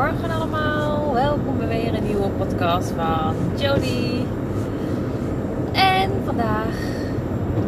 Goedemorgen 0.00 0.30
allemaal, 0.30 1.12
welkom 1.14 1.58
bij 1.58 1.66
weer 1.68 1.94
een 1.94 2.04
nieuwe 2.04 2.28
podcast 2.28 2.92
van 2.96 3.34
Jody. 3.56 4.24
En 5.72 6.10
vandaag 6.24 6.74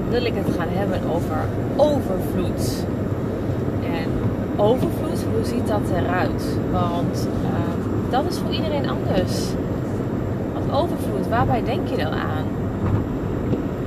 wil 0.09 0.25
ik 0.25 0.35
het 0.35 0.55
gaan 0.59 0.69
hebben 0.69 1.01
over 1.11 1.37
overvloed. 1.77 2.85
En 3.85 4.09
overvloed, 4.57 5.25
hoe 5.35 5.45
ziet 5.45 5.67
dat 5.67 5.81
eruit? 5.97 6.45
Want 6.71 7.29
uh, 7.43 8.11
dat 8.11 8.25
is 8.29 8.39
voor 8.39 8.53
iedereen 8.53 8.91
anders. 8.91 9.39
Want 10.53 10.73
overvloed, 10.73 11.29
waarbij 11.29 11.65
denk 11.65 11.89
je 11.89 11.97
dan 11.97 12.13
aan? 12.13 12.45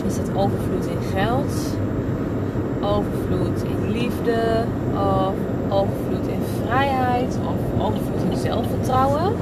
Is 0.05 0.18
het 0.18 0.30
overvloed 0.36 0.86
in 0.86 1.02
geld? 1.14 1.77
Overvloed 2.82 3.64
in 3.64 3.91
liefde? 3.91 4.66
Of 4.93 5.34
overvloed 5.70 6.27
in 6.27 6.41
vrijheid 6.63 7.38
of 7.48 7.85
overvloed 7.85 8.24
zelfvertrouwen. 8.38 9.34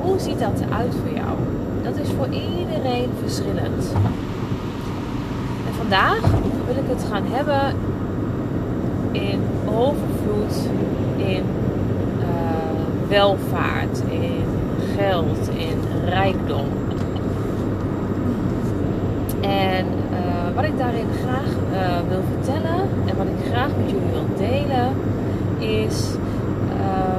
Hoe 0.00 0.18
ziet 0.18 0.38
dat 0.38 0.60
eruit 0.60 0.94
voor 0.94 1.14
jou? 1.14 1.36
Dat 1.82 1.96
is 1.96 2.08
voor 2.16 2.26
iedereen 2.26 3.10
verschillend. 3.22 3.92
En 5.66 5.74
vandaag 5.76 6.20
wil 6.66 6.76
ik 6.76 6.88
het 6.88 7.06
gaan 7.10 7.24
hebben 7.26 7.74
in 9.12 9.40
overvloed, 9.64 10.68
in 11.16 11.42
uh, 12.18 13.08
welvaart, 13.08 14.02
in 14.08 14.44
geld, 14.96 15.48
in 15.48 16.08
rijkdom. 16.08 16.66
En 19.40 19.86
uh, 20.10 20.54
wat 20.54 20.64
ik 20.64 20.78
daarin 20.78 21.06
graag 21.22 21.50
uh, 21.72 22.08
wil 22.08 22.20
vertellen 22.34 22.80
en 23.06 23.16
wat 23.16 23.26
ik 23.26 23.52
graag 23.52 23.68
met 23.76 23.90
jullie 23.90 24.10
wil 24.12 24.36
delen, 24.36 24.92
is 25.58 26.08
uh, 26.68 27.16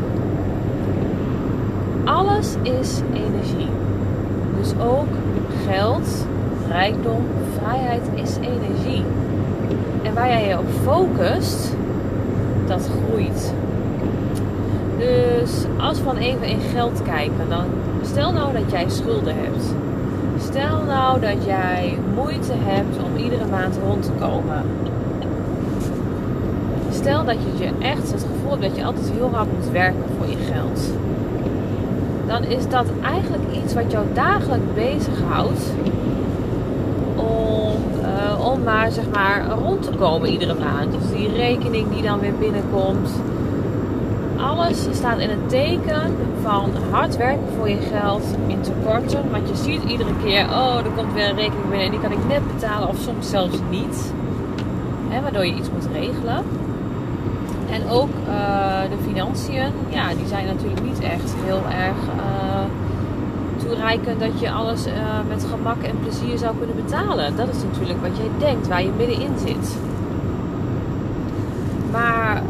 alles 2.07 2.55
is 2.61 3.01
energie. 3.13 3.69
Dus 4.59 4.73
ook 4.81 5.07
geld, 5.67 6.27
rijkdom, 6.67 7.23
vrijheid 7.57 8.03
is 8.13 8.35
energie. 8.35 9.03
En 10.03 10.13
waar 10.13 10.27
jij 10.27 10.47
je 10.47 10.57
op 10.57 10.65
focust, 10.83 11.75
dat 12.67 12.89
groeit. 13.07 13.53
Dus 14.97 15.65
als 15.79 15.97
we 15.97 16.05
dan 16.05 16.17
even 16.17 16.47
in 16.47 16.59
geld 16.59 17.01
kijken, 17.03 17.49
dan 17.49 17.65
stel 18.01 18.31
nou 18.33 18.53
dat 18.53 18.71
jij 18.71 18.89
schulden 18.89 19.35
hebt. 19.35 19.73
Stel 20.39 20.83
nou 20.87 21.19
dat 21.19 21.45
jij 21.45 21.97
moeite 22.15 22.53
hebt 22.55 23.03
om 23.03 23.23
iedere 23.23 23.45
maand 23.45 23.79
rond 23.87 24.03
te 24.03 24.11
komen. 24.19 24.63
Stel 26.91 27.25
dat 27.25 27.35
je 27.35 27.63
je 27.63 27.71
echt 27.79 28.11
het 28.11 28.25
gevoel 28.31 28.51
hebt 28.51 28.61
dat 28.61 28.75
je 28.75 28.85
altijd 28.85 29.11
heel 29.11 29.29
hard 29.33 29.47
moet 29.53 29.71
werken 29.71 30.03
voor 30.17 30.27
je 30.27 30.37
geld. 30.51 30.91
Dan 32.27 32.43
is 32.43 32.67
dat 32.69 32.85
eigenlijk 33.03 33.43
iets 33.63 33.73
wat 33.73 33.91
jou 33.91 34.05
dagelijks 34.13 34.65
bezighoudt 34.73 35.73
om, 37.15 37.75
uh, 38.01 38.47
om 38.47 38.63
maar 38.63 38.91
zeg 38.91 39.05
maar 39.13 39.47
rond 39.63 39.83
te 39.83 39.91
komen 39.91 40.29
iedere 40.29 40.55
maand. 40.59 40.91
Dus 40.91 41.17
die 41.17 41.33
rekening 41.33 41.93
die 41.93 42.01
dan 42.01 42.19
weer 42.19 42.35
binnenkomt. 42.39 43.09
Alles 44.37 44.87
staat 44.91 45.19
in 45.19 45.29
het 45.29 45.49
teken 45.49 46.15
van 46.41 46.71
hard 46.91 47.17
werken 47.17 47.47
voor 47.57 47.69
je 47.69 47.77
geld 47.91 48.23
in 48.47 48.61
tekorten. 48.61 49.31
Want 49.31 49.49
je 49.49 49.55
ziet 49.55 49.83
iedere 49.83 50.13
keer, 50.23 50.45
oh, 50.45 50.75
er 50.75 50.91
komt 50.95 51.13
weer 51.13 51.29
een 51.29 51.35
rekening 51.35 51.69
binnen 51.69 51.85
en 51.85 51.91
die 51.91 51.99
kan 51.99 52.11
ik 52.11 52.27
net 52.27 52.53
betalen 52.53 52.87
of 52.87 52.97
soms 52.97 53.29
zelfs 53.29 53.59
niet. 53.69 54.13
Waardoor 55.21 55.45
je 55.45 55.53
iets 55.53 55.69
moet 55.71 55.87
regelen. 55.93 56.43
En 57.71 57.89
ook 57.89 58.09
uh, 58.27 58.81
de 58.81 58.97
financiën, 59.03 59.71
ja, 59.89 60.07
die 60.09 60.27
zijn 60.27 60.45
natuurlijk 60.45 60.83
niet 60.83 60.99
echt 60.99 61.35
heel 61.45 61.61
erg 61.69 61.97
uh, 62.15 62.63
toereikend 63.57 64.19
dat 64.19 64.39
je 64.39 64.51
alles 64.51 64.87
uh, 64.87 64.93
met 65.27 65.47
gemak 65.51 65.81
en 65.81 65.99
plezier 65.99 66.37
zou 66.37 66.55
kunnen 66.57 66.75
betalen. 66.75 67.35
Dat 67.35 67.47
is 67.49 67.63
natuurlijk 67.63 68.01
wat 68.01 68.17
jij 68.17 68.29
denkt, 68.37 68.67
waar 68.67 68.83
je 68.83 68.91
middenin 68.97 69.37
zit. 69.45 69.77
Maar 71.91 72.41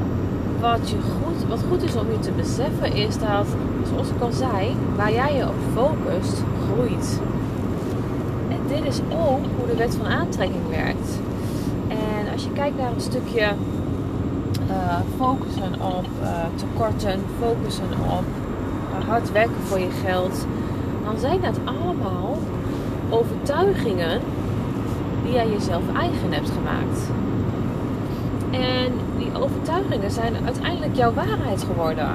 wat, 0.59 0.89
je 0.89 0.95
goed, 0.95 1.49
wat 1.49 1.63
goed 1.69 1.84
is 1.84 1.95
om 1.95 2.11
je 2.11 2.19
te 2.19 2.31
beseffen 2.31 2.94
is 2.94 3.17
dat, 3.17 3.47
zoals 3.89 4.09
ik 4.09 4.22
al 4.22 4.31
zei, 4.31 4.75
waar 4.95 5.11
jij 5.11 5.35
je 5.35 5.47
op 5.47 5.55
focust, 5.73 6.44
groeit. 6.66 7.19
En 8.49 8.59
dit 8.67 8.94
is 8.94 8.99
ook 9.11 9.45
hoe 9.57 9.67
de 9.67 9.75
wet 9.75 9.95
van 9.95 10.07
aantrekking 10.07 10.69
werkt. 10.69 11.19
En 11.88 12.34
als 12.34 12.44
je 12.44 12.51
kijkt 12.51 12.78
naar 12.78 12.91
een 12.95 13.01
stukje 13.01 13.47
uh, 14.69 15.00
focussen 15.18 15.74
op 15.81 16.06
uh, 16.22 16.30
tekorten, 16.56 17.19
focussen 17.40 17.91
op 17.91 18.25
uh, 19.00 19.08
hard 19.08 19.31
werken 19.31 19.62
voor 19.63 19.80
je 19.80 19.91
geld, 20.06 20.46
dan 21.06 21.19
zijn 21.19 21.41
dat 21.41 21.59
allemaal 21.63 22.38
overtuigingen 23.09 24.22
die 25.24 25.34
jij 25.34 25.50
jezelf 25.50 25.84
eigen 25.96 26.31
hebt 26.31 26.50
gemaakt. 26.50 27.00
En 28.52 28.91
die 29.18 29.41
overtuigingen 29.41 30.12
zijn 30.12 30.34
uiteindelijk 30.46 30.96
jouw 30.96 31.14
waarheid 31.14 31.64
geworden. 31.64 32.09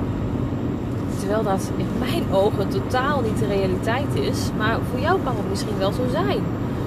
Terwijl 1.19 1.43
dat 1.43 1.70
in 1.76 1.87
mijn 1.99 2.25
ogen 2.43 2.69
totaal 2.69 3.20
niet 3.20 3.38
de 3.38 3.47
realiteit 3.47 4.14
is. 4.14 4.50
Maar 4.56 4.78
voor 4.91 5.00
jou 5.00 5.20
kan 5.25 5.37
het 5.37 5.49
misschien 5.50 5.78
wel 5.78 5.93
zo 5.93 6.03
zijn. 6.10 6.43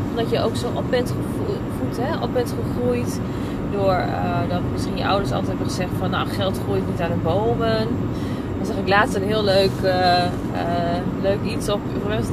Omdat 0.09 0.29
je 0.29 0.41
ook 0.41 0.55
zo 0.55 0.67
op 0.73 0.89
bent 0.89 1.09
gevoed, 1.09 1.97
hè? 2.05 2.23
op 2.23 2.33
bent 2.33 2.55
gegroeid. 2.63 3.19
Door 3.75 3.93
uh, 3.93 4.49
dat 4.49 4.61
misschien 4.71 4.97
je 4.97 5.07
ouders 5.07 5.31
altijd 5.31 5.47
hebben 5.47 5.67
gezegd 5.67 5.89
van 5.99 6.09
nou 6.09 6.27
geld 6.27 6.59
groeit 6.63 6.87
niet 6.89 7.01
aan 7.01 7.09
de 7.09 7.23
bomen. 7.23 7.87
Dan 8.57 8.65
zag 8.65 8.75
ik 8.75 8.87
laatst 8.87 9.15
een 9.15 9.23
heel 9.23 9.43
leuk, 9.43 9.71
uh, 9.83 9.91
uh, 9.91 11.21
leuk 11.21 11.39
iets 11.45 11.69
op 11.69 11.79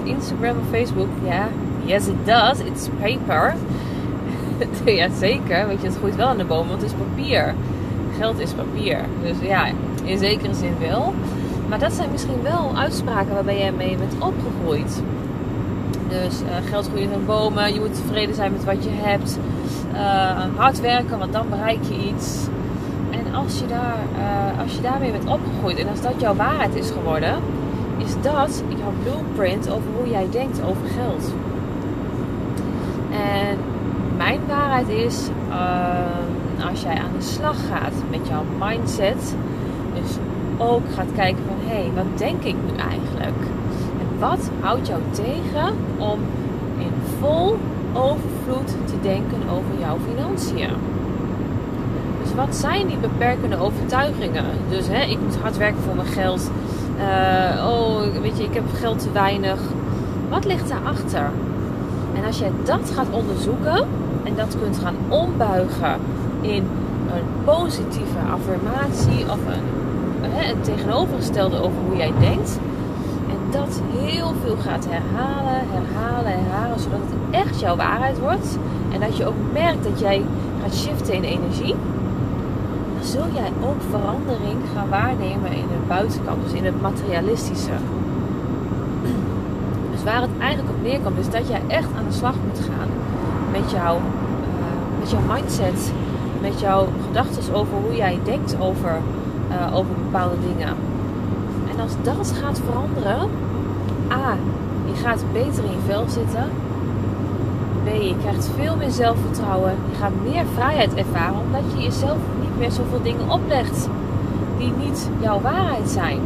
Instagram 0.04 0.56
of 0.58 0.68
Facebook. 0.70 1.08
Ja, 1.24 1.48
yes 1.84 2.06
it 2.06 2.26
does. 2.26 2.58
It's 2.58 2.88
paper. 3.00 3.54
ja, 4.98 5.08
zeker. 5.18 5.66
Weet 5.66 5.80
je, 5.80 5.86
het 5.86 5.96
groeit 5.96 6.16
wel 6.16 6.26
aan 6.26 6.38
de 6.38 6.44
boom, 6.44 6.68
want 6.68 6.82
het 6.82 6.90
is 6.90 6.96
papier. 7.06 7.54
Geld 8.18 8.38
is 8.38 8.52
papier. 8.52 8.98
Dus 9.22 9.36
ja, 9.40 9.66
in 10.04 10.18
zekere 10.18 10.54
zin 10.54 10.74
wel. 10.80 11.14
Maar 11.68 11.78
dat 11.78 11.92
zijn 11.92 12.10
misschien 12.10 12.42
wel 12.42 12.70
uitspraken 12.76 13.34
waarbij 13.34 13.58
jij 13.58 13.72
mee 13.72 13.96
bent 13.96 14.12
opgegroeid. 14.12 15.02
Dus 16.08 16.40
geld 16.70 16.88
groeit 16.88 17.12
aan 17.14 17.26
bomen. 17.26 17.74
Je 17.74 17.80
moet 17.80 17.94
tevreden 17.94 18.34
zijn 18.34 18.52
met 18.52 18.64
wat 18.64 18.84
je 18.84 18.90
hebt. 18.92 19.38
Uh, 19.92 20.56
hard 20.56 20.80
werken, 20.80 21.18
want 21.18 21.32
dan 21.32 21.48
bereik 21.48 21.82
je 21.82 22.08
iets. 22.08 22.46
En 23.10 23.34
als 23.34 23.58
je, 23.58 23.66
daar, 23.66 23.96
uh, 24.18 24.62
als 24.62 24.74
je 24.74 24.80
daarmee 24.80 25.10
bent 25.10 25.26
opgegroeid 25.26 25.78
en 25.78 25.88
als 25.88 26.00
dat 26.00 26.20
jouw 26.20 26.34
waarheid 26.34 26.74
is 26.74 26.90
geworden, 26.90 27.34
is 27.98 28.14
dat 28.20 28.62
jouw 28.68 28.92
blueprint 29.02 29.70
over 29.70 29.88
hoe 29.98 30.10
jij 30.10 30.26
denkt 30.30 30.62
over 30.62 30.86
geld. 30.86 31.34
En 33.10 33.58
mijn 34.16 34.40
waarheid 34.48 34.88
is, 34.88 35.28
uh, 35.48 36.66
als 36.70 36.82
jij 36.82 36.94
aan 36.94 37.12
de 37.18 37.24
slag 37.24 37.56
gaat 37.68 37.94
met 38.10 38.28
jouw 38.28 38.44
mindset, 38.58 39.36
dus 39.94 40.16
ook 40.56 40.82
gaat 40.94 41.12
kijken 41.14 41.42
van 41.46 41.56
hé, 41.58 41.82
hey, 41.82 41.90
wat 41.94 42.18
denk 42.18 42.42
ik 42.42 42.54
nu 42.54 42.76
eigenlijk? 42.76 43.38
En 44.00 44.18
wat 44.18 44.50
houdt 44.60 44.86
jou 44.86 45.00
tegen 45.10 45.74
om 45.98 46.18
in 46.78 46.92
vol 47.20 47.58
overvloed 47.92 48.68
te 48.86 49.00
denken 49.02 49.40
over 49.50 49.78
jouw 49.80 49.96
financiën? 50.08 50.70
Dus 52.22 52.34
wat 52.34 52.56
zijn 52.56 52.86
die 52.86 52.96
beperkende 52.96 53.58
overtuigingen? 53.60 54.44
Dus 54.68 54.88
hè, 54.88 55.02
ik 55.02 55.18
moet 55.20 55.36
hard 55.36 55.56
werken 55.56 55.82
voor 55.82 55.94
mijn 55.94 56.08
geld. 56.08 56.50
Uh, 56.98 57.68
oh, 57.68 58.00
weet 58.22 58.38
je, 58.38 58.44
ik 58.44 58.54
heb 58.54 58.64
geld 58.74 58.98
te 58.98 59.12
weinig. 59.12 59.60
Wat 60.28 60.44
ligt 60.44 60.68
daarachter? 60.68 61.30
En 62.14 62.24
als 62.24 62.38
jij 62.38 62.50
dat 62.64 62.92
gaat 62.94 63.10
onderzoeken 63.10 63.86
en 64.24 64.34
dat 64.36 64.56
kunt 64.62 64.78
gaan 64.78 64.96
ombuigen 65.08 65.96
in 66.40 66.66
een 67.12 67.44
positieve 67.44 68.18
affirmatie 68.32 69.24
of 69.24 69.38
een, 69.46 69.64
hè, 70.30 70.46
het 70.46 70.64
tegenovergestelde 70.64 71.56
over 71.56 71.78
hoe 71.88 71.96
jij 71.96 72.12
denkt. 72.20 72.58
Dat 73.52 73.80
heel 73.96 74.32
veel 74.44 74.56
gaat 74.56 74.86
herhalen, 74.88 75.60
herhalen, 75.70 76.32
herhalen, 76.32 76.80
zodat 76.80 77.00
het 77.00 77.34
echt 77.44 77.60
jouw 77.60 77.76
waarheid 77.76 78.18
wordt. 78.18 78.58
En 78.92 79.00
dat 79.00 79.16
je 79.16 79.26
ook 79.26 79.52
merkt 79.52 79.84
dat 79.84 80.00
jij 80.00 80.24
gaat 80.62 80.74
shiften 80.74 81.14
in 81.14 81.22
energie. 81.22 81.74
Dan 82.94 83.04
zul 83.04 83.24
jij 83.32 83.52
ook 83.64 83.80
verandering 83.90 84.58
gaan 84.74 84.88
waarnemen 84.88 85.52
in 85.52 85.66
de 85.68 85.86
buitenkant, 85.88 86.42
dus 86.42 86.52
in 86.52 86.64
het 86.64 86.80
materialistische. 86.80 87.70
Dus 89.92 90.02
waar 90.02 90.20
het 90.20 90.38
eigenlijk 90.38 90.70
op 90.76 90.82
neerkomt, 90.82 91.18
is 91.18 91.30
dat 91.30 91.48
jij 91.48 91.62
echt 91.66 91.88
aan 91.96 92.04
de 92.08 92.14
slag 92.14 92.34
moet 92.46 92.64
gaan 92.64 92.88
met 93.50 93.70
jouw, 93.70 93.96
uh, 93.96 94.98
met 94.98 95.10
jouw 95.10 95.20
mindset, 95.34 95.92
met 96.40 96.60
jouw 96.60 96.88
gedachten 97.06 97.54
over 97.54 97.76
hoe 97.86 97.96
jij 97.96 98.18
denkt 98.24 98.56
over, 98.60 98.98
uh, 99.50 99.76
over 99.76 99.94
bepaalde 99.94 100.36
dingen. 100.48 100.76
Als 101.82 101.92
dat 102.02 102.32
gaat 102.40 102.60
veranderen, 102.66 103.28
A, 104.10 104.36
je 104.84 104.94
gaat 104.94 105.24
beter 105.32 105.64
in 105.64 105.70
je 105.70 105.84
vel 105.86 106.04
zitten. 106.08 106.44
B, 107.84 107.88
je 107.88 108.14
krijgt 108.20 108.50
veel 108.56 108.76
meer 108.76 108.90
zelfvertrouwen. 108.90 109.74
Je 109.90 109.96
gaat 109.98 110.12
meer 110.30 110.44
vrijheid 110.54 110.94
ervaren 110.94 111.40
omdat 111.46 111.62
je 111.74 111.82
jezelf 111.82 112.16
niet 112.40 112.58
meer 112.58 112.70
zoveel 112.70 113.02
dingen 113.02 113.30
oplegt 113.30 113.88
die 114.58 114.72
niet 114.84 115.10
jouw 115.20 115.40
waarheid 115.40 115.90
zijn. 115.90 116.18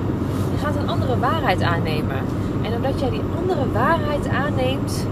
Je 0.52 0.58
gaat 0.64 0.76
een 0.76 0.88
andere 0.88 1.18
waarheid 1.18 1.62
aannemen. 1.62 2.16
En 2.62 2.74
omdat 2.74 3.00
jij 3.00 3.10
die 3.10 3.22
andere 3.38 3.72
waarheid 3.72 4.28
aanneemt, 4.28 5.06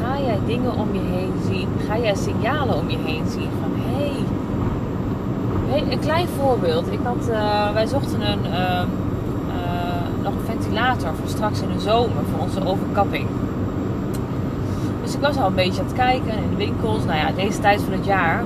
ga 0.00 0.20
jij 0.20 0.38
dingen 0.46 0.76
om 0.76 0.88
je 0.92 1.00
heen 1.00 1.32
zien. 1.48 1.68
Ga 1.86 1.98
jij 1.98 2.14
signalen 2.14 2.76
om 2.76 2.90
je 2.90 2.98
heen 2.98 3.24
zien 3.28 3.50
van 3.60 3.72
hé. 3.74 4.04
Hey, 4.04 4.24
een 5.74 5.98
klein 6.00 6.28
voorbeeld. 6.28 6.92
Ik 6.92 6.98
had, 7.02 7.28
uh, 7.30 7.72
wij 7.72 7.86
zochten 7.86 8.20
een, 8.20 8.44
uh, 8.44 8.82
uh, 9.48 10.22
nog 10.22 10.32
een 10.32 10.46
ventilator 10.46 11.14
voor 11.14 11.28
straks 11.28 11.60
in 11.60 11.68
de 11.74 11.80
zomer 11.80 12.24
voor 12.30 12.40
onze 12.40 12.66
overkapping. 12.66 13.26
Dus 15.02 15.14
ik 15.14 15.20
was 15.20 15.36
al 15.36 15.46
een 15.46 15.54
beetje 15.54 15.80
aan 15.80 15.86
het 15.86 15.96
kijken 15.96 16.32
in 16.32 16.50
de 16.50 16.56
winkels. 16.56 17.04
Nou 17.04 17.18
ja, 17.18 17.32
deze 17.32 17.60
tijd 17.60 17.82
van 17.82 17.92
het 17.92 18.04
jaar 18.04 18.44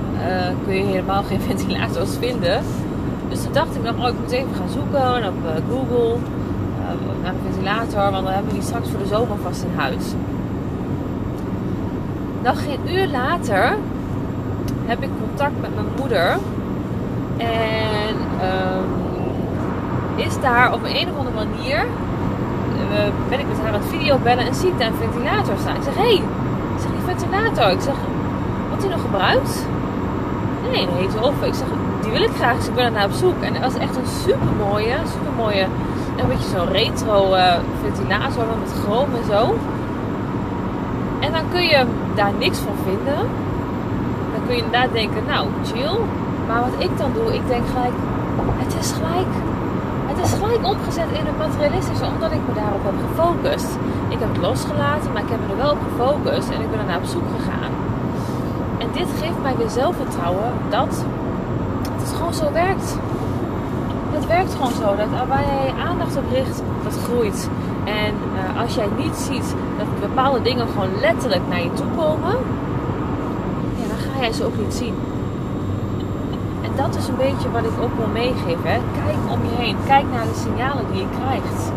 kun 0.65 0.75
je 0.75 0.83
helemaal 0.83 1.23
geen 1.23 1.41
ventilators 1.51 2.15
vinden. 2.19 2.61
Dus 3.29 3.43
toen 3.43 3.53
dacht 3.53 3.75
ik 3.75 3.83
nog, 3.83 3.97
oh, 3.97 4.07
ik 4.07 4.19
moet 4.21 4.31
even 4.31 4.55
gaan 4.55 4.69
zoeken 4.69 5.27
op 5.27 5.63
Google 5.69 6.17
naar 7.23 7.33
een 7.33 7.51
ventilator. 7.51 8.11
Want 8.11 8.23
dan 8.23 8.33
hebben 8.33 8.51
we 8.51 8.57
die 8.57 8.67
straks 8.67 8.89
voor 8.89 8.99
de 8.99 9.07
zomer 9.07 9.37
vast 9.43 9.63
in 9.63 9.79
huis. 9.79 10.03
Nog 12.43 12.63
geen 12.63 12.95
uur 12.95 13.07
later 13.07 13.77
heb 14.85 15.03
ik 15.03 15.09
contact 15.19 15.61
met 15.61 15.75
mijn 15.75 15.87
moeder. 15.99 16.37
En 17.37 18.15
um, 18.49 18.85
is 20.15 20.39
daar 20.41 20.73
op 20.73 20.83
een, 20.83 21.09
of 21.09 21.17
andere 21.17 21.35
manier 21.35 21.85
ben 23.29 23.39
ik 23.39 23.47
met 23.47 23.57
haar 23.57 23.73
aan 23.73 23.81
het 23.81 23.89
video 23.89 24.17
bellen 24.17 24.45
en 24.45 24.55
zie 24.55 24.69
ik 24.69 24.79
daar 24.79 24.87
een 24.87 25.03
ventilator 25.11 25.55
staan. 25.59 25.75
Ik 25.75 25.83
zeg, 25.83 25.95
hé, 25.95 26.01
hey, 26.01 26.13
ik 26.75 26.79
zeg, 26.81 26.91
die 26.91 27.15
ventilator. 27.15 27.71
Ik 27.71 27.81
zeg, 27.81 27.95
wordt 28.67 28.81
die 28.81 28.91
nog 28.91 29.01
gebruikt? 29.01 29.65
Nee, 30.71 30.85
nee, 30.85 30.95
heet 30.95 31.21
over. 31.21 31.47
Ik 31.47 31.53
zeg, 31.53 31.67
die 32.01 32.11
wil 32.11 32.21
ik 32.21 32.31
graag. 32.35 32.55
Dus 32.55 32.67
ik 32.67 32.73
ben 32.73 32.93
naar 32.93 33.05
op 33.05 33.11
zoek. 33.11 33.41
En 33.41 33.53
dat 33.53 33.61
was 33.61 33.77
echt 33.77 33.95
een 33.95 34.11
super 34.25 34.53
mooie, 34.67 34.95
super 35.05 35.33
mooie, 35.37 35.65
een 36.17 36.27
beetje 36.27 36.49
zo'n 36.57 36.71
retro 36.71 37.35
uh, 37.35 37.53
ventilator 37.81 38.43
met 38.59 38.73
chroom 38.83 39.09
en 39.15 39.25
zo. 39.31 39.55
En 41.19 41.31
dan 41.31 41.41
kun 41.51 41.63
je 41.63 41.85
daar 42.15 42.31
niks 42.39 42.59
van 42.59 42.73
vinden. 42.83 43.21
Dan 44.33 44.41
kun 44.45 44.55
je 44.55 44.63
inderdaad 44.63 44.91
denken, 44.93 45.23
nou, 45.27 45.47
chill. 45.63 45.97
Maar 46.47 46.61
wat 46.61 46.77
ik 46.77 46.97
dan 46.97 47.11
doe, 47.13 47.35
ik 47.35 47.47
denk 47.47 47.65
gelijk, 47.67 47.97
het 48.63 48.73
is 48.79 48.91
gelijk 48.91 49.33
het 50.13 50.25
is 50.25 50.33
gelijk 50.39 50.65
omgezet 50.65 51.09
in 51.19 51.25
het 51.25 51.37
materialistische, 51.37 52.05
omdat 52.05 52.31
ik 52.31 52.43
me 52.47 52.53
daarop 52.53 52.83
heb 52.83 52.97
gefocust. 53.07 53.71
Ik 54.09 54.19
heb 54.19 54.29
het 54.33 54.41
losgelaten, 54.41 55.11
maar 55.11 55.21
ik 55.21 55.29
heb 55.29 55.39
me 55.39 55.51
er 55.53 55.63
wel 55.63 55.71
op 55.71 55.81
gefocust 55.89 56.49
en 56.49 56.61
ik 56.61 56.69
ben 56.71 56.79
ernaar 56.79 56.97
op 56.97 57.11
zoek 57.15 57.27
gegaan. 57.35 57.71
En 58.77 58.87
dit 58.93 59.07
geeft 59.19 59.41
mij 59.41 59.55
weer 59.57 59.69
zelfvertrouwen 59.69 60.51
dat 60.69 61.05
het 62.01 62.13
gewoon 62.17 62.33
zo 62.33 62.51
werkt. 62.51 62.97
Het 64.11 64.27
werkt 64.27 64.53
gewoon 64.53 64.77
zo. 64.81 64.95
Dat 64.95 65.27
waar 65.27 65.45
jij 65.51 65.65
je 65.65 65.81
aandacht 65.87 66.17
op 66.17 66.31
richt, 66.31 66.61
dat 66.83 66.97
groeit. 67.07 67.49
En 67.83 68.13
uh, 68.33 68.61
als 68.61 68.75
jij 68.75 68.87
niet 68.97 69.15
ziet 69.15 69.55
dat 69.77 70.09
bepaalde 70.09 70.41
dingen 70.41 70.67
gewoon 70.67 70.99
letterlijk 70.99 71.47
naar 71.49 71.63
je 71.63 71.73
toe 71.73 71.91
komen, 71.95 72.35
ja, 73.79 73.85
dan 73.87 73.97
ga 74.05 74.19
jij 74.19 74.31
ze 74.31 74.45
ook 74.45 74.57
niet 74.57 74.73
zien 74.73 74.95
dat 76.75 76.95
is 76.95 77.07
een 77.07 77.17
beetje 77.17 77.51
wat 77.51 77.63
ik 77.63 77.81
ook 77.81 77.95
wil 77.97 78.11
meegeven. 78.13 78.81
Kijk 79.01 79.21
om 79.29 79.39
je 79.49 79.55
heen. 79.55 79.77
Kijk 79.85 80.05
naar 80.11 80.25
de 80.25 80.39
signalen 80.43 80.85
die 80.91 80.99
je 81.01 81.07
krijgt. 81.19 81.71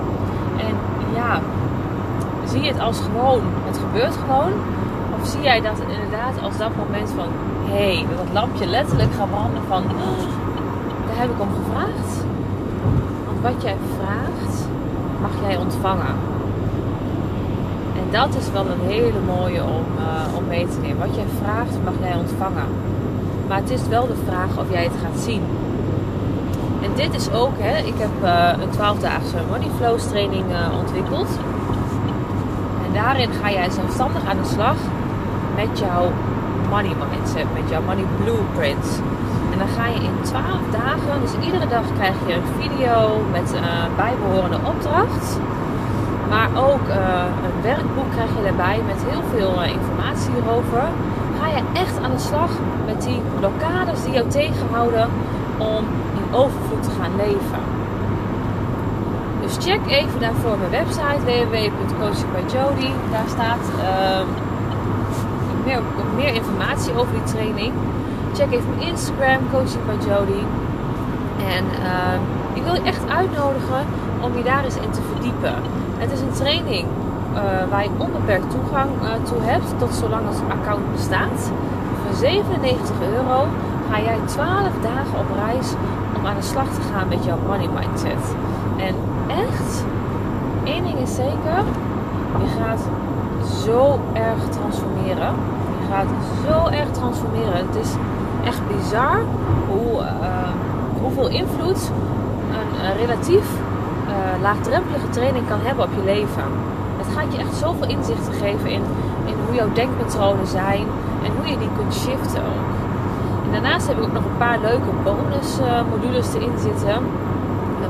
En 0.56 0.75
ja, 1.14 1.40
zie 2.44 2.60
je 2.60 2.72
het 2.72 2.81
als 2.81 3.00
gewoon, 3.00 3.40
het 3.64 3.78
gebeurt 3.78 4.16
gewoon. 4.16 4.52
Of 5.20 5.26
zie 5.28 5.40
jij 5.40 5.60
dat 5.60 5.78
inderdaad 5.81 6.43
als 6.43 6.56
dat 6.56 6.76
moment 6.76 7.10
van, 7.16 7.28
hé, 7.64 7.94
hey, 7.94 8.06
dat 8.16 8.26
lampje 8.32 8.66
letterlijk 8.66 9.12
gaat 9.19 9.31
branden 9.31 9.62
van, 9.69 9.82
oh, 9.84 10.25
daar 11.06 11.19
heb 11.19 11.31
ik 11.31 11.40
om 11.40 11.49
gevraagd. 11.60 12.25
Want 13.26 13.40
wat 13.42 13.62
jij 13.62 13.76
vraagt, 13.96 14.69
mag 15.20 15.31
jij 15.46 15.56
ontvangen. 15.56 16.14
En 17.96 18.06
dat 18.10 18.34
is 18.34 18.50
wel 18.52 18.66
een 18.66 18.87
hele 18.87 19.20
mooie 19.26 19.62
om, 19.62 19.84
uh, 19.99 20.37
om 20.37 20.46
mee 20.46 20.66
te 20.66 20.78
nemen. 20.82 20.99
Wat 21.06 21.14
jij 21.14 21.26
vraagt, 21.42 21.84
mag 21.84 21.94
jij 22.00 22.14
ontvangen. 22.14 22.66
Maar 23.48 23.56
het 23.56 23.70
is 23.70 23.88
wel 23.88 24.06
de 24.06 24.20
vraag 24.26 24.58
of 24.58 24.70
jij 24.70 24.82
het 24.82 24.98
gaat 25.02 25.20
zien. 25.20 25.43
En 26.82 26.90
dit 26.94 27.14
is 27.14 27.31
ook, 27.32 27.54
hè, 27.58 27.76
ik 27.76 27.94
heb 27.96 28.14
uh, 28.22 28.62
een 28.62 28.72
12-daagse 28.78 29.38
Money 29.50 29.70
Flows 29.76 30.08
training 30.08 30.44
uh, 30.50 30.78
ontwikkeld. 30.78 31.28
En 32.87 32.93
daarin 32.93 33.31
ga 33.43 33.50
jij 33.50 33.70
zelfstandig 33.70 34.25
aan 34.28 34.37
de 34.43 34.48
slag 34.48 34.76
met 35.56 35.78
jouw 35.78 36.12
money 36.70 36.94
mindset, 37.02 37.46
met 37.54 37.70
jouw 37.70 37.82
money 37.82 38.04
blueprint. 38.22 39.02
En 39.52 39.58
dan 39.58 39.69
ga 39.69 39.87
je 39.87 40.00
in 40.10 40.16
12 40.22 40.44
dagen, 40.70 41.20
dus 41.22 41.46
iedere 41.46 41.69
dag 41.69 41.87
krijg 41.99 42.16
je 42.26 42.34
een 42.34 42.50
video 42.60 43.22
met 43.32 43.54
uh, 43.54 43.60
bijbehorende 43.96 44.58
opdracht. 44.72 45.38
Maar 46.28 46.49
ook 46.54 46.87
een 47.46 47.62
werkboek 47.62 48.10
krijg 48.14 48.31
je 48.38 48.49
erbij 48.49 48.81
met 48.87 49.00
heel 49.10 49.22
veel 49.34 49.62
informatie 49.62 50.32
hierover 50.32 50.84
ga 51.40 51.56
je 51.56 51.62
echt 51.72 51.99
aan 52.02 52.10
de 52.10 52.19
slag 52.19 52.50
die 53.04 53.20
blokkades 53.38 54.04
die 54.04 54.12
jou 54.12 54.28
tegenhouden 54.28 55.08
om 55.58 55.84
in 56.14 56.34
overvloed 56.34 56.82
te 56.82 56.90
gaan 57.00 57.16
leven. 57.16 57.62
Dus 59.43 59.56
check 59.64 59.81
even 59.87 60.20
daarvoor 60.20 60.58
mijn 60.58 60.70
website 60.70 61.20
www.coachingbijjody. 61.25 62.90
Daar 63.10 63.28
staat 63.28 63.64
uh, 63.78 64.26
meer, 65.64 65.81
meer 66.16 66.34
informatie 66.34 66.94
over 66.96 67.12
die 67.12 67.34
training. 67.34 67.72
Check 68.34 68.52
even 68.52 68.69
mijn 68.76 68.88
Instagram, 68.88 69.38
Coaching 69.50 69.84
by 69.87 70.06
Jody. 70.08 70.42
En 71.56 71.64
uh, 71.64 72.19
ik 72.54 72.62
wil 72.62 72.75
je 72.75 72.82
echt 72.82 73.08
uitnodigen 73.08 73.84
om 74.20 74.37
je 74.37 74.42
daar 74.42 74.64
eens 74.64 74.76
in 74.76 74.90
te 74.90 75.00
verdiepen. 75.12 75.54
Het 75.99 76.12
is 76.12 76.20
een 76.20 76.32
training 76.32 76.87
uh, 77.34 77.40
waar 77.70 77.82
je 77.82 77.90
onbeperkt 77.99 78.50
toegang 78.50 78.90
uh, 79.02 79.08
toe 79.22 79.42
hebt, 79.42 79.78
tot 79.78 79.94
zolang 79.94 80.22
het 80.28 80.40
account 80.58 80.92
bestaat. 80.92 81.50
Voor 82.06 82.17
97 82.17 82.97
euro 83.00 83.47
ga 83.91 84.00
jij 84.00 84.19
12 84.25 84.49
dagen 84.82 85.19
op 85.19 85.26
reis 85.44 85.73
om 86.17 86.26
aan 86.26 86.37
de 86.37 86.43
slag 86.43 86.69
te 86.75 86.81
gaan 86.93 87.08
met 87.08 87.25
jouw 87.25 87.38
money 87.47 87.69
mindset. 87.69 88.35
En 88.76 88.94
echt, 89.26 89.85
één 90.64 90.85
ding 90.85 90.99
is 90.99 91.14
zeker, 91.14 91.58
je 92.41 92.49
gaat 92.58 92.88
zo 93.64 94.00
erg 94.12 94.49
transformeren. 94.49 95.35
Je 95.81 95.87
gaat 95.91 96.06
zo 96.47 96.69
erg 96.69 96.91
transformeren. 96.91 97.56
Het 97.56 97.76
is 97.85 97.91
echt 98.44 98.61
bizar 98.67 99.19
hoe, 99.69 100.00
uh, 100.00 100.49
hoeveel 101.02 101.28
invloed 101.28 101.90
een 102.83 102.97
relatief 102.97 103.47
laagdrempelige 104.42 105.09
training 105.09 105.49
kan 105.49 105.59
hebben 105.62 105.85
op 105.85 105.90
je 105.95 106.04
leven 106.04 106.45
het 106.97 107.16
gaat 107.16 107.33
je 107.33 107.38
echt 107.38 107.57
zoveel 107.57 107.88
inzichten 107.88 108.33
geven 108.33 108.71
in, 108.71 108.83
in 109.25 109.35
hoe 109.47 109.54
jouw 109.54 109.73
denkpatronen 109.73 110.47
zijn 110.47 110.87
en 111.26 111.33
hoe 111.37 111.47
je 111.50 111.59
die 111.59 111.75
kunt 111.78 111.95
shiften 111.95 112.42
ook. 112.52 112.71
En 113.45 113.52
daarnaast 113.52 113.87
heb 113.88 113.97
ik 113.97 114.04
ook 114.04 114.12
nog 114.12 114.25
een 114.25 114.38
paar 114.38 114.61
leuke 114.61 114.90
bonus 115.04 115.50
uh, 115.61 115.66
modules 115.90 116.35
erin 116.35 116.59
zitten. 116.59 116.99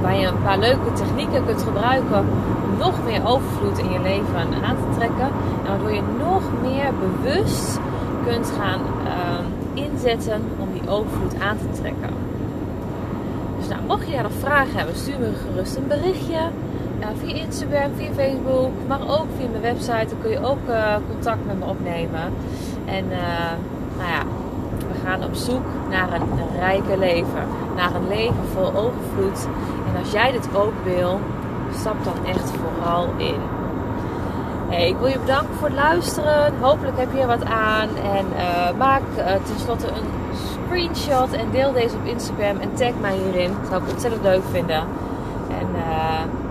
Waar 0.02 0.16
je 0.16 0.26
een 0.26 0.42
paar 0.42 0.58
leuke 0.58 0.92
technieken 0.92 1.46
kunt 1.46 1.62
gebruiken 1.62 2.24
om 2.64 2.78
nog 2.78 2.94
meer 3.04 3.26
overvloed 3.26 3.78
in 3.78 3.90
je 3.90 4.00
leven 4.00 4.64
aan 4.64 4.76
te 4.76 4.98
trekken. 4.98 5.28
En 5.64 5.68
waardoor 5.68 5.92
je 5.92 6.02
nog 6.18 6.42
meer 6.62 6.90
bewust 7.04 7.78
kunt 8.26 8.52
gaan 8.58 8.80
uh, 9.04 9.84
inzetten 9.84 10.40
om 10.58 10.68
die 10.72 10.90
overvloed 10.90 11.40
aan 11.40 11.58
te 11.58 11.80
trekken. 11.80 12.10
Dus 13.58 13.68
nou, 13.68 13.80
mocht 13.86 14.06
je 14.06 14.12
daar 14.12 14.22
nog 14.22 14.38
vragen 14.40 14.76
hebben, 14.76 14.96
stuur 14.96 15.18
me 15.18 15.32
gerust 15.46 15.76
een 15.76 15.86
berichtje 15.88 16.40
ja, 17.00 17.08
via 17.20 17.34
Instagram, 17.34 17.90
via 17.96 18.12
Facebook, 18.14 18.70
maar 18.88 19.00
ook 19.00 19.26
via 19.38 19.48
mijn 19.50 19.62
website. 19.62 20.06
Dan 20.08 20.20
kun 20.22 20.30
je 20.30 20.44
ook 20.44 20.68
uh, 20.68 20.96
contact 21.10 21.46
met 21.46 21.58
me 21.58 21.64
opnemen. 21.64 22.32
En 22.86 23.04
uh, 23.04 23.18
nou 23.96 24.10
ja, 24.10 24.22
we 24.78 25.00
gaan 25.04 25.24
op 25.24 25.34
zoek 25.34 25.64
naar 25.90 26.12
een, 26.12 26.22
een 26.22 26.58
rijke 26.58 26.98
leven. 26.98 27.44
Naar 27.76 27.94
een 27.94 28.08
leven 28.08 28.44
vol 28.52 28.66
overvloed. 28.66 29.48
En 29.88 30.00
als 30.00 30.12
jij 30.12 30.32
dit 30.32 30.48
ook 30.56 30.72
wil, 30.84 31.20
stap 31.74 32.04
dan 32.04 32.24
echt 32.26 32.50
vooral 32.50 33.08
in. 33.16 33.40
Hey, 34.68 34.88
ik 34.88 34.96
wil 34.96 35.08
je 35.08 35.18
bedanken 35.18 35.54
voor 35.54 35.68
het 35.68 35.76
luisteren. 35.76 36.52
Hopelijk 36.60 36.98
heb 36.98 37.12
je 37.12 37.20
er 37.20 37.26
wat 37.26 37.44
aan. 37.44 37.88
En 37.88 38.26
uh, 38.36 38.78
maak 38.78 39.02
tenslotte 39.44 39.86
een 39.86 40.08
screenshot 40.34 41.32
en 41.32 41.50
deel 41.50 41.72
deze 41.72 41.96
op 41.96 42.04
Instagram 42.04 42.58
en 42.58 42.74
tag 42.74 42.92
mij 43.00 43.16
hierin. 43.16 43.50
Dat 43.60 43.68
zou 43.68 43.82
ik 43.82 43.90
ontzettend 43.90 44.22
leuk 44.22 44.42
vinden. 44.50 44.84
En 45.48 45.66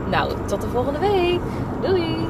nou, 0.09 0.31
tot 0.45 0.61
de 0.61 0.67
volgende 0.67 0.99
week. 0.99 1.39
Doei! 1.81 2.27